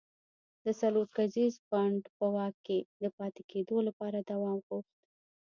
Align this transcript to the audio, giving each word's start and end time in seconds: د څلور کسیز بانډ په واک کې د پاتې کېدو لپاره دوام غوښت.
د 0.63 0.67
څلور 0.81 1.07
کسیز 1.17 1.53
بانډ 1.69 2.01
په 2.17 2.25
واک 2.35 2.55
کې 2.65 2.79
د 3.03 3.05
پاتې 3.17 3.41
کېدو 3.51 3.77
لپاره 3.87 4.17
دوام 4.31 4.57
غوښت. 4.67 4.93